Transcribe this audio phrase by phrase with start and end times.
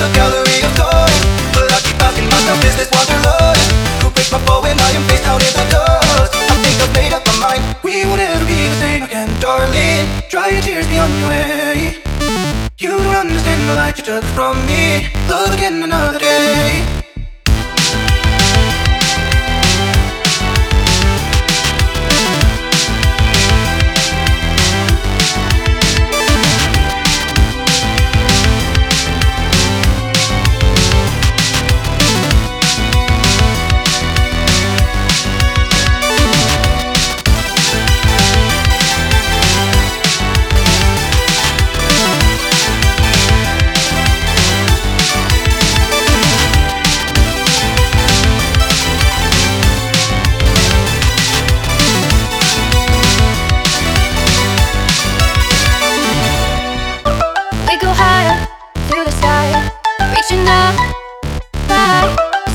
[0.00, 1.20] the gallery of toys.
[1.52, 3.68] But I keep asking myself, is this wanderlust?
[4.00, 6.32] Who breaks my fall when I am face down in the dust?
[6.32, 10.08] I think I've made up my mind, we will never be the same again, darling.
[10.32, 12.00] Dry your tears, be on your way.
[12.78, 15.12] You don't understand the light you took from me.
[15.28, 16.99] Love again another day.
[57.70, 58.34] We go higher
[58.90, 59.46] to the sky,
[60.10, 60.74] reaching up
[61.70, 62.02] high.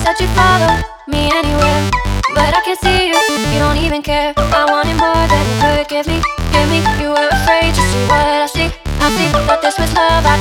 [0.00, 0.72] Said you follow
[1.04, 1.84] me anywhere,
[2.32, 3.20] but I can't see you.
[3.52, 4.32] You don't even care.
[4.32, 6.24] I wanted more than you could give me.
[6.48, 6.80] Give me.
[6.96, 8.72] You were afraid to see what I see.
[9.04, 10.24] I see that this was love.
[10.24, 10.40] I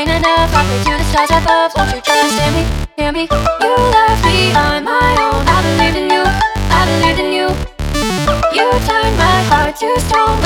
[0.00, 0.48] ain't enough.
[0.48, 1.76] I pray to the stars above.
[1.76, 2.64] Won't you just hear me?
[2.96, 3.28] Hear me?
[3.28, 5.44] You left me on my own.
[5.44, 6.24] I believed in you.
[6.72, 7.48] I believed in you.
[8.56, 10.40] You turned my heart to stone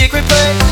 [0.00, 0.69] secret place